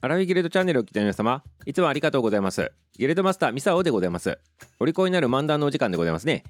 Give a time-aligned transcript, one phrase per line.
[0.00, 2.70] アラフィギレードチャンネルを聞いた皆様、いつもありがとうございます。
[2.96, 4.38] ギレードマスターミサオでございます。
[4.78, 6.44] お利口になる漫談のお時間でございますね。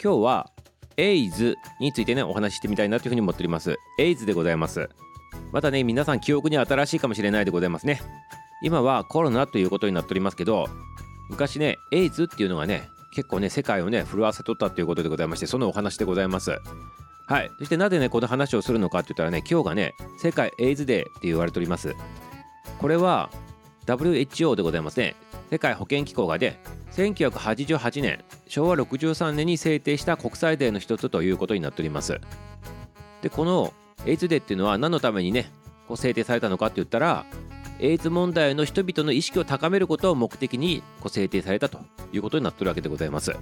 [0.00, 0.50] 今日は、
[0.96, 3.74] エイズについてね、お話ししてみたいなというふうに思っております。
[3.98, 4.88] エイズでございます。
[5.50, 8.00] またね、皆さん記憶に新しいかもしれないでございますね。
[8.62, 10.68] 今はコロナということになっておりますけど、
[11.28, 16.52] 昔ね、エイズっていうのがね、結構ね、世界をね、震わせとったということでございまして、そのお話でございます。
[17.26, 17.50] はい。
[17.58, 21.96] そしてなぜね、この話をするのかって言ったらね、今日がね、世界エイズデーって言われております。
[22.82, 23.30] これは
[23.86, 25.14] WHO でございますね。
[25.50, 26.58] 世界保健機構がね、
[26.90, 32.20] 1988年、昭和63年に制定した国際デーの一つということになっております。
[33.22, 33.72] で、この
[34.04, 35.52] エイズデーっていうのは何のためにね、
[35.86, 37.24] こう制定されたのかって言ったら、
[37.78, 41.78] エイズ問題の人々の意識を高めることを目的にこう制定されたと
[42.12, 43.32] いうことになってるわけでございます。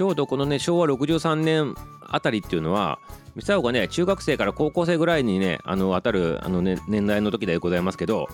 [0.00, 3.00] ちょうどこのね、昭和63年あたりっていうのは、
[3.34, 8.26] ミサオがね、中学生から高校生ぐらいにね、あの、当たるあの、ね、年代の時でございますけど、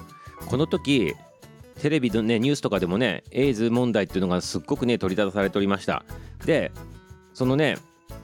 [0.46, 1.16] この時、
[1.80, 6.04] テレビのね、ニュースとかでもね、エイズ問題っていうのがすっごくね、取り沙汰されておりました。
[6.44, 6.70] で、
[7.34, 7.78] そのね、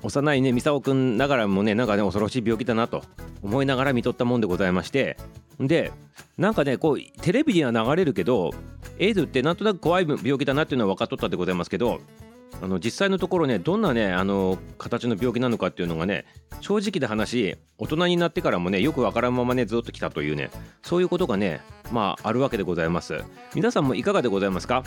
[0.04, 3.02] 幼いね、ミサオくんながらもね、なんかね、恐ろしい病気だなと
[3.42, 5.16] 思いながら見とったもんでございまして、
[5.58, 5.90] で、
[6.38, 8.52] なんかね、こう、テレビには流れるけど、
[9.00, 12.00] エイズってなんとなく怖い病気だなっていうのは分かっとったでございますけど、
[12.60, 16.26] あの実際のところねどんなねあの形の病気なのかっていうのがね
[16.60, 20.50] 正直な話大人になってからもねよくわからんままねずっと来たというね
[20.82, 23.24] そういうことがねまああるわけでございます。
[23.54, 24.84] 皆さんもいかがでございますか？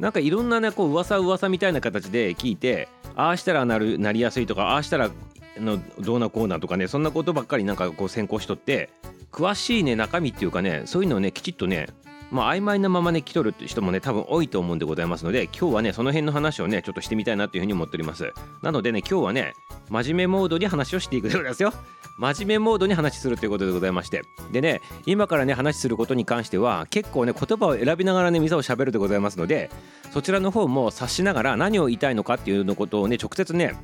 [0.00, 5.10] なんかいろんなねこう噂噂みたいな形で聞いてああしたらなるなりやすいとかああしたら
[5.56, 8.90] のどうなこうなとかねそんなことばっかりなんかこう先行しとって
[9.30, 11.90] 詳しいね中身っていうかねそういうのをねきちっとね
[12.34, 18.32] まあ曖昧なままね来とるって人もね多分多いと思うんでございますので今日はねその辺の話をねちょっとしてみたいなっていうふうに思っております。
[18.60, 19.54] なのでね今日はね
[19.88, 21.72] 真面目モードに話をしていくでございますよ。
[22.18, 24.22] 真面目モードに話するということでございまして。
[24.50, 29.70] でね今からね話することに関しては結構ね言葉を選びながらねミサを喋るでございますので
[30.12, 33.76] そちらの方も察しながら何を言いたいのかっていうのことをね直接ね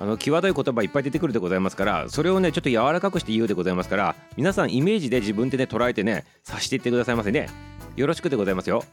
[0.00, 7.48] あの際どい言葉いっぱい出てくるでございますからそれをねちょっと柔らかくして言うでございますから皆さんイメージで自分でね捉えてね察していってくださいませね。
[7.96, 8.84] よろしくでございますよ。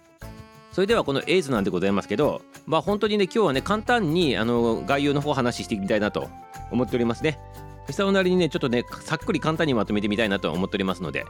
[0.72, 6.28] それではこのエイズなんでございますけどまあ本当にね今日はね簡単にあの概要の方話してみたいなと
[6.72, 7.40] 思っておりますね。
[7.88, 11.26] ミサオなりにねちょっとねさっくり簡単にまとめてみたいなと思っておりますので。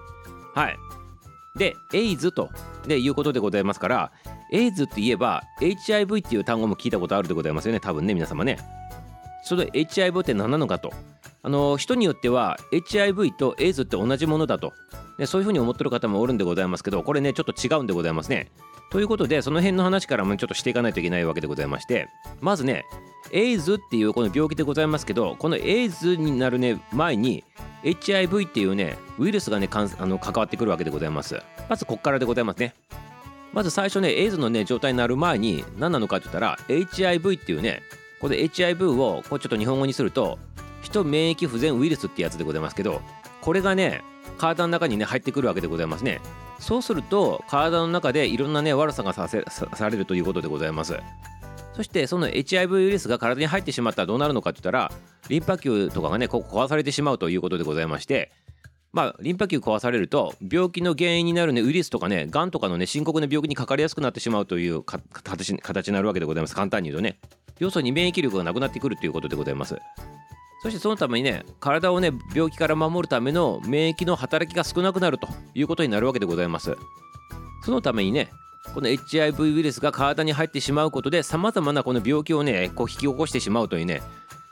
[0.53, 0.77] はい。
[1.57, 2.49] でエイズと
[2.87, 4.11] でいうことでございますから
[4.51, 8.57] エイズって言えば HIV っていう単語も聞いたことあるでございますよね多分ね皆様ね。
[9.45, 10.91] その HIV って何なのかと。
[11.43, 14.73] あの人によっては HIV とエイズって同じものだと。
[15.19, 18.51] でそういうふうに思ってる方もおるんでございますけどこれねちょっと違うんでございますね。
[18.91, 22.09] ということでその辺の話からもちょっとしていかないといけないわけでございまして。
[22.41, 22.85] まずね
[23.31, 27.43] エイズっていうこの病気でございますけどこのエイズになるね前に
[27.83, 31.39] HIV っていうねウイルスがねかんあの関わってくるわけでございます。
[31.69, 32.73] まずこっからでございますね。
[33.53, 37.83] まず最初ねエイズのね状態になる前に何なのかって言ったら HIV っていうね
[38.25, 40.39] これ HIV をこうちょっと日本語にすると
[40.81, 43.03] 人免疫不全ウイルスってやつでございますけど
[43.39, 44.01] これがね
[44.39, 46.21] 体の中にね入ってくるわけでございますね。
[46.57, 50.97] そうすると体の中でいろんなね悪さがさせさされるということでございます。
[51.75, 54.91] そしてその HIV ウイルスが体に入ってしまったらどうなるのかって言ったら
[55.29, 58.31] リンパ球とかがねここ壊されてしまうということでございまして
[58.91, 66.55] まあリンパ球壊されると病気の原因になるねウイルスとかねがんとかのね深刻な病気にかかりやすくなってしまうという形になるわけでございます。
[66.55, 67.19] 簡単に言うとね。
[67.59, 69.77] 要するに免疫力がなくなってくるということでございます。
[70.63, 76.75] そしてそのためにね体をね病気から守るための免疫の働きが少なくなるということになるわけでございます。
[77.63, 78.29] そのためにね
[78.73, 84.01] この HIV ウイルスが体に入ってしまうことでさまざまなこの病気をねこう引き起こしてしまうというね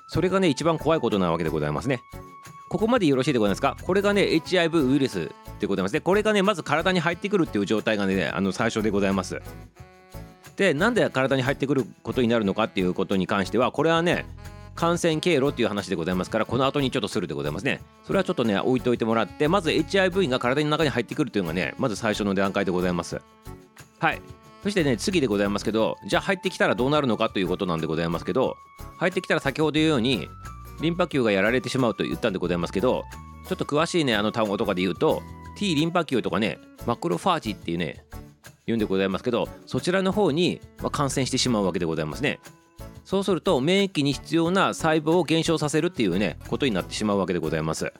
[0.08, 2.02] それがね一番怖いことなわけでございますね。
[2.70, 3.75] ここまでよろしいでございますか？
[3.81, 5.94] これがね HIV ウイルスでございます。
[5.94, 9.41] ねこれがねまず体に入ってくるっていう状態がねあの最初でございます。
[10.56, 14.25] でなんで体に入ってくることになるのかっていうことに関してはこれはね
[14.75, 17.81] 感染経路っていう話でございますからこの後にちょっとするでございますね。
[18.06, 23.22] それはちょっとね置いといてもらってまず HIV が体の中に入ってくるというのがねまず最初の段階でございます。
[24.00, 24.22] はい。
[24.64, 28.56] そしてね次でございますけどじゃあ入ってきたらどうなるのかということなんでございますけど
[28.97, 30.29] 入ってきたら先ほど言うように
[30.82, 33.03] リンパ球がやられてしまうと言ったんでございますけど
[33.47, 35.22] ちょっと詳しいねあの単語とかで言うと
[35.58, 38.06] T リンパ球とかねマクロファージっていうね
[38.65, 42.39] 言うんでございますけどそちらの方にま感染してしまうわけでございますね。
[43.05, 47.91] そうすると免疫に必要な細胞を減少させるっていうねことになってしまうわけでございます。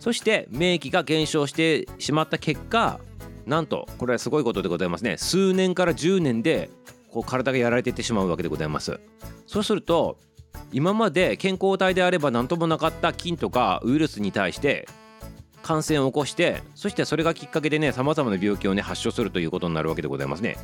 [0.00, 3.00] そして免疫が減少してしまった結果
[3.46, 5.16] なんとこれはすごいことでございますね。
[5.16, 6.70] 数年から10年で
[7.10, 9.00] こう体がやられていってしまうわけでございます。
[9.46, 10.18] そうすると
[10.72, 14.88] 今まで健康体であれば何ともなかった菌とかウイルスに対して
[15.62, 20.56] 感染を起こしてそしてそれがきっかけでねさまざまな病気をね発症するということになるわけでございますね。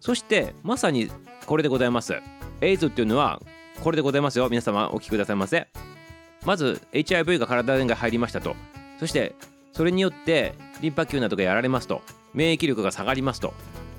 [0.00, 1.10] そしてまさに
[1.46, 2.14] これでございます。
[2.60, 3.40] エイズっていうのは
[3.82, 4.48] これでございますよ。
[4.48, 5.68] 皆様お聞きくださいませ。
[6.44, 8.56] まず HIV が体に入りましたと。
[8.98, 9.34] そして
[9.72, 12.02] それによってリンパ球などがやられますと。
[12.32, 13.52] 免疫力が下がりますと。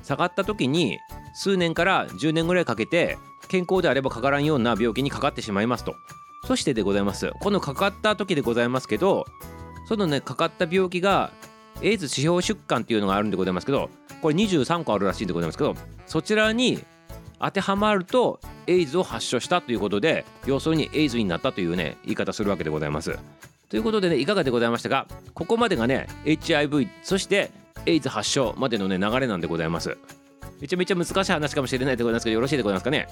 [0.04, 0.98] 下がった時に
[1.36, 3.18] 数年から10年ぐらいかけて
[3.50, 5.96] 健康であればかからんような病気にかかってしまいますと。
[6.46, 7.32] そしてでございます。
[7.42, 9.26] このかかった時でございますけど
[9.88, 11.32] そのねかかった病気が
[11.82, 13.90] エイズ指標疾患っていうのがあるんでございますけど
[14.22, 15.76] これ23個あるらしいんでございますけど
[16.06, 16.84] そちらに
[17.40, 23.18] 当てはまるとエイズを発症したということで要するにエイズになったというね言い方するわけでございます。
[23.70, 25.08] ということでねいかがでございましたか？
[25.34, 27.52] ここまでがね HIV そして
[27.86, 29.98] エイズ発症までのね流れなんでございます。
[30.60, 33.08] めちゃめちゃ難しい話かもしれないでございますけどよろしいでございますかね？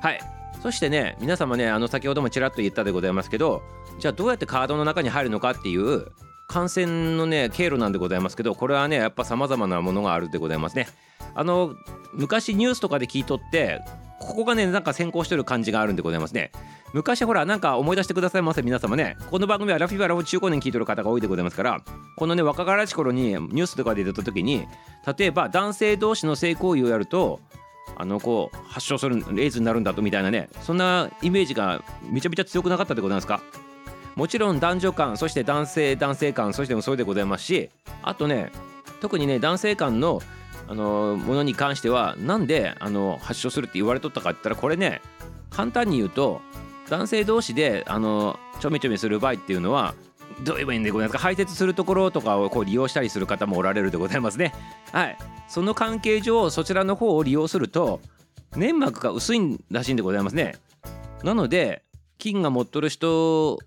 [0.00, 0.20] はい。
[0.62, 3.62] そしてね皆様ねあの先ほどもちらっと言ったでございますけど
[3.98, 6.06] じゃあどうやってカードの中に入るのかっていう
[6.48, 10.88] 感染のね経路なんでございますけどこれはねやっぱ様々なものがあるでございますね。
[11.34, 11.74] あの
[12.14, 13.80] 昔ニュースとかで聞いとって
[14.18, 16.50] ここがねなんか先行してる感じがあるんでございますね。
[16.94, 19.16] 昔ほらなんか思い出してくださいませ皆様ね。
[19.30, 21.80] この番組はラフィバラを中高年聞いてる方が多いでございますから
[22.16, 24.66] このね若からし頃にニュースとかで出た時に
[25.18, 27.40] 例えば男性同士の性行為をやると
[27.98, 30.48] あのこう発症するエイズになるんだとみたいなね。
[30.62, 33.42] そんなイメージがめちゃめちゃ強くなかったでございますか？
[34.14, 37.70] もちろん男女間そして男性男性間そしてもそうでございますし
[38.02, 38.50] あとね
[39.00, 40.22] 特にね男性間の
[40.68, 45.00] あのものに関してはなんであの発症するって言われとったかって言ったらこれね
[45.50, 46.40] 簡単に言うと
[46.88, 49.94] 男性同士であのちょめちょめする場合っていうのは
[50.42, 51.18] どう言えばいいんでございますか？
[51.20, 54.52] 排泄するところとかをこう利用したりする方もおられるでございますね。
[54.92, 55.16] はい。
[55.48, 58.00] その関係上そちらの方を利用すると
[58.56, 60.56] 粘膜が薄いらしいんでございますね。
[61.24, 61.82] なので
[62.18, 63.58] 菌が持っとる人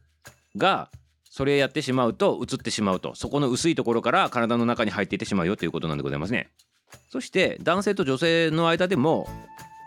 [0.58, 0.90] が
[1.30, 6.50] それやってしまうと移ってしまうとそこの薄いところから体の中に入っていってしまうよということなんでございますね。
[7.10, 9.28] そして男性と女性の間でも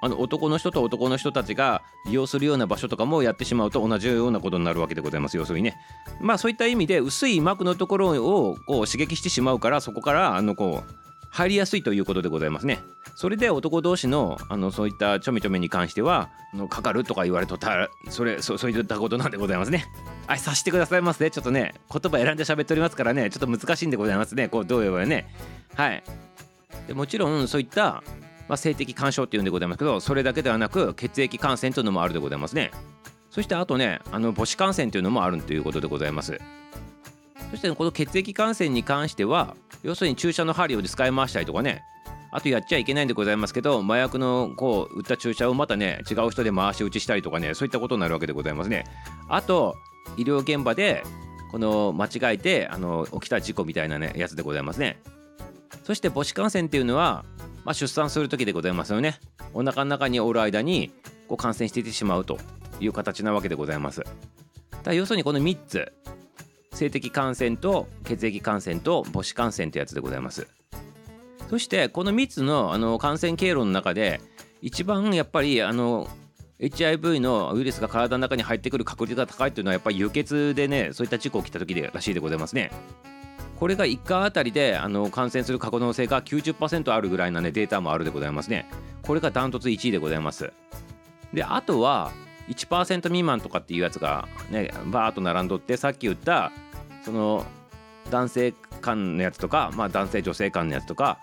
[0.03, 5.77] あの男の人と男の人たちが利用するような場所とかもやってしまうと同じようなことになるわけでございます要するにね。
[6.21, 12.79] まあそういった意味で薄い膜のところをこう刺激してしまうからそこからあのこう入りやすいということでございますね。
[13.17, 19.85] それで男同士のあのそういったちょめちょめに関してはのかかるとか言われとったそれそそういったことなんでございますね。
[20.29, 23.31] はいさしてくださいますねちょっとね言葉選んで喋っておりますからね。
[23.31, 24.49] ちょっと難しいんでございますね。
[24.49, 25.27] こうどう言えばね。
[25.75, 26.05] はい。
[26.87, 28.05] でもちろんそういった、
[28.49, 32.71] まあ、性的干渉っていうんでございますけどそれだけではなく血液感染というのもあるでございますね。
[33.31, 36.41] そしてあとねあの母子感染というのもあるということでございます。
[37.51, 39.55] そして、この血液感染に関しては
[39.85, 41.85] 要するに注射の針を使い回したりとかね。
[42.33, 48.85] あとやっちゃいけないんでございますけど麻薬のこう打った注射をまたね違う人で回し打ちしたりとかねそういったことになるわけでございますね。
[49.29, 49.77] あと
[50.17, 51.05] 医療現場で
[51.53, 55.01] この間違えてあの起きた事故みたいなねやつでございますね。
[55.85, 57.25] そして母子感染っていうのは、
[57.65, 59.21] まあ、出産する時でございますよね。
[59.53, 60.93] お腹の中におる間に
[61.29, 62.39] こう感染していってしまうと
[62.81, 64.03] いう形なわけでございます。
[64.83, 65.93] だ要するにこの3つ。
[66.77, 70.47] 性的感染と血液感染と母子感染ってやつでございます。
[71.51, 74.21] そしてこの3つのあの感染経路の中で
[74.63, 76.09] 一番やっぱりあの
[76.59, 82.71] HIV のウイルスが体の中に入ってくる確率が高いというのはやっぱり輸血でねそういった事故起きた時でらしいでございますね。
[83.59, 88.69] これが1回あたりであの感染する可能性が90%あるぐらいな、ね、データもあるでございますね。
[89.03, 90.53] これがダントツ1位でございます。
[91.33, 92.13] であとは
[92.49, 96.53] 1%未満とかっていうやつがねバーっと並んどってさっき言った
[97.05, 97.45] その
[98.11, 101.19] 男性間のやつとか、まあ、男性女性間のやつとか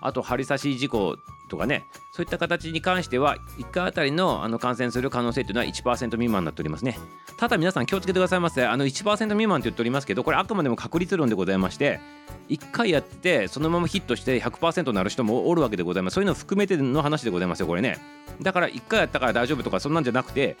[0.00, 1.16] あと針刺し事故
[1.48, 6.98] とかねそういった形に関しては1回あたりのあの感染する可能性というのは1%未満になっておりますね。
[7.36, 8.64] ただ皆さん気をつけてくださいませ。
[8.64, 12.00] あの1%未満って言っておりますけどこれあくまでも確率論でございまして
[12.48, 16.14] 1回やってそのままヒットして100%になる人もおるわけでございます。
[16.14, 17.98] そういうのを含めての話でございますよこれね。
[18.40, 20.56] だから1回やったから大丈夫とかそんなんじゃなくて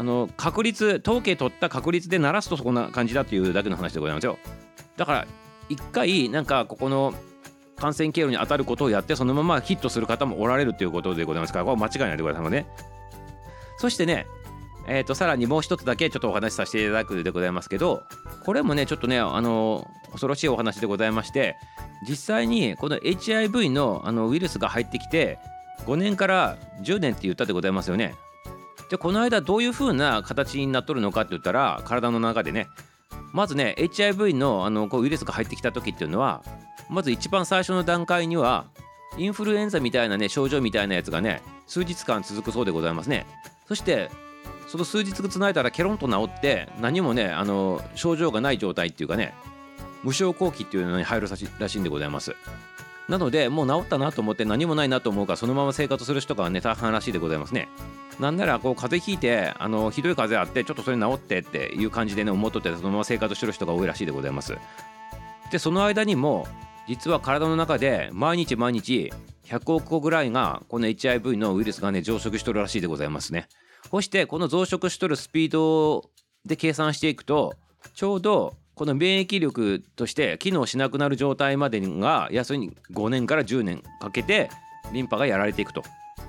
[0.00, 4.38] あの確率統計取った確率で鳴らすとそんな感じだっていうだけの話でございますよ。
[4.96, 5.26] だから
[5.68, 7.12] 1回なんかここの
[7.76, 12.66] 感染経路に当たることをやってそのままヒットする方もおられるということでございますからこれ間違いないでございますね。
[13.76, 14.26] そしてね
[14.88, 18.02] えー、とさらにもう一つだけちょっとお話しさせていただくでございますけど
[18.42, 21.56] これもねちょっとねあの恐ろしいお話でございまして
[22.08, 25.38] 実際にこの HIV のあのウイルスが入ってきて
[25.84, 28.14] 5年から10年って言ったでございますよね。
[28.90, 32.68] でこの間どういう風な形になっとるのかって言ったら体の中でね
[33.32, 36.42] まずね HIV のあのこうウイルスが入ってきた時っていうのは
[36.88, 38.66] まず一番最初の段階には
[39.16, 43.26] インフルエンザみたいなね症状みたいなやつがね数日間続くそうでございますね。
[43.68, 44.10] そして
[44.66, 49.34] その数日つないだらケロンと治って何もねあの症状がない状態っていうかね
[50.02, 52.34] 無償後期っていうのに入るらしいんでございます。
[53.10, 57.68] なのでもう治ったなと思って何もないなと思うからそのまま生活する人がね大半らしいでございますね。
[58.20, 64.56] なんならこう風邪ひいてあのひどい風邪あってちょっとそれ治ってっていう感じでね思っとってそのまま生活してる人が多いらしいでございます。
[65.50, 66.46] でその間にも
[66.86, 69.12] 実は体の中で毎日毎日
[69.46, 73.48] 100億個ぐらいがこの HIV のウイルスがね増殖しとるらしいでございますね。
[73.90, 76.08] そしてこの増殖しとるスピード
[76.46, 77.54] で計算していくと
[77.94, 84.48] ちょうどこの免疫力として機能しなくなる状態までが要するに5年から10年かけて
[84.94, 85.82] リンパがやられていくと。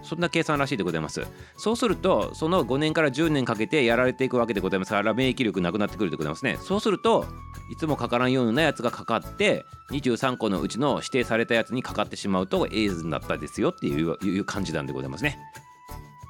[0.04, 1.26] そんな計算らしいでございます。
[1.56, 6.58] そうするとその5年から10年かけてやられていくわけでございますから免疫力なくなってくるでございますね。
[6.60, 7.26] そうすると
[7.72, 15.40] いつもかからんようなやつがかかって23個のうちの指定されたやつにかかってしまうとエイズになったですよっていう感じなんでございますね。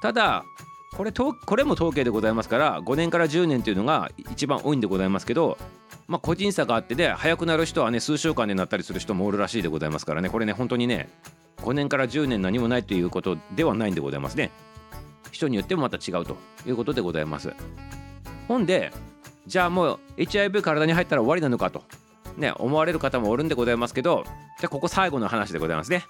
[0.04, 0.46] ただ
[0.96, 5.58] これこれも統計でございますから5年から10年というのが一番多いんでございますけど
[6.08, 10.30] まあ個人差があってで早くなる人はね数週間でなったりする人もおるらしいでございますからね。
[10.30, 11.10] これね本当にね
[11.58, 14.52] 5年から10年何もないということではないんでございますね。
[15.32, 16.36] 人によってもまた違うと
[16.68, 17.54] いうことでございます。
[18.48, 18.92] ほんで
[19.48, 21.84] じゃあもう HIV 体に入ったら終わりなのかと
[22.36, 26.04] ね思われる方もおるんでございますけどじゃあここ最後の話でございますね。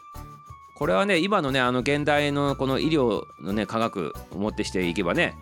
[0.82, 5.36] これはね今のねあの現代のこの医療のね科学をもってしていけばね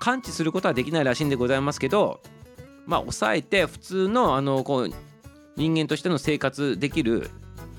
[0.00, 2.20] 完治することはできないらしいんでございますけど
[2.86, 4.90] まあ抑えて普通のあのこう
[5.56, 7.30] 人間としての生活できる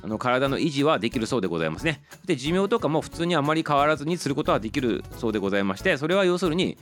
[0.01, 2.01] あの体の維持はできるそうでございますね。
[2.23, 6.77] で寿命とかも普通にあまり変わらずにすることはできるそうでございましてそれは要するに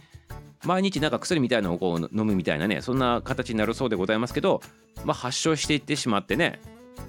[0.64, 4.62] 毎日なんか薬みたいなのをこう飲むみたいなねそんな形になるそうでございますけど、
[5.06, 6.60] まあ、発症していってしまってね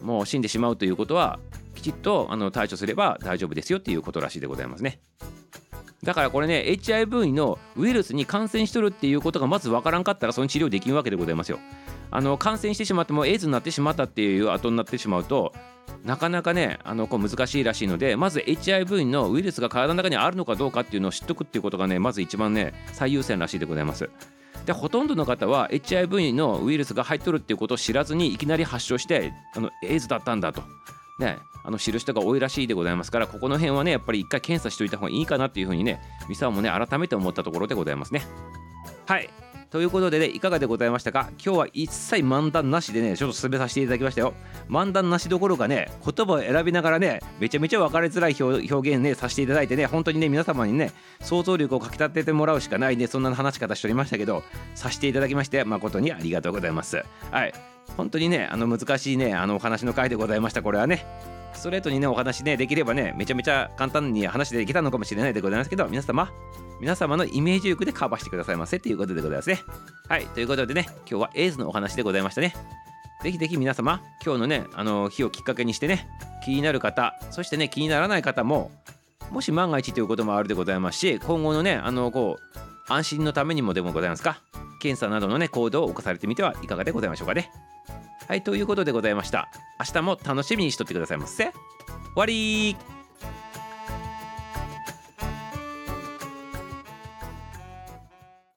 [0.01, 1.39] もう死んでしまうということは
[1.81, 5.01] きちっとあの対処すれば大丈夫ですよっていうことらしいでございますね。
[6.03, 11.59] だからこれね HIV のウイルスに感染しとるっていうことがまず分からんかったらその治療できんわけでございますよ。
[12.11, 15.53] あの感染してしまってもエイズになってしまったっていう後になってしまうと
[16.05, 24.11] なかなかねあのこう難しいらしいのでまず HIV のウイルスが体の中にあるのかどうかっていうのを知っとくっていうことがねまず一番ね最優先らしいでございます。
[24.67, 30.63] でほとんどの方は HIV のウイルスが入っとるっていうことを知らずにいきなり発症してあのエイズだったんだと。
[31.21, 38.23] ね、あの知る人が多いらしいでございますからここの辺はねやっぱり一回検査しといた方がいいかなっていうふうにねミサもね改めて思ったところでございますね。
[39.07, 39.29] はい
[39.71, 41.31] ということでねいかがでございましたか？
[41.45, 44.35] 今日は一切漫談なしでねちょっと進めさせていただきましたよ。
[44.69, 54.43] 漫談なしどころかね言葉を選びながらねめちゃめちゃ分かりづらい表現ねさせていただいてね本当にね皆様にね想像力をかきたててもらうしかないねそんな話し方しておりましたけど
[54.75, 57.05] させていただきまして誠にありがとうございます。
[57.31, 57.53] はい。
[57.97, 60.63] 本当にねあの難しいねあのお話の回でございました。
[60.63, 61.07] これはね
[61.55, 66.31] ストレートにねお話ねできればねめちゃめちゃ簡単に話できたのかもしれないでございますけど皆様
[66.81, 69.61] 皆様のイメージ力でカバーしてくださいませということでございますね。
[70.09, 72.55] はいということでね今日はエイズのお話でございましたね。
[73.23, 76.09] ぜひぜひ皆様今日のねあの日をきっかけにしてね
[76.43, 78.71] 気になる方そしてね気にならない方も
[79.31, 84.43] もし万が一ということもあるでございますし今後のねあのこう安心のためにもでもございますか
[84.81, 87.51] 検査などのね行動を起こされてみてはいかがでございましょうかね。
[88.31, 89.49] はいということでございました。
[89.81, 91.47] 明日も楽しみにしとってくださいませ。
[91.47, 91.53] 終
[92.15, 92.77] わり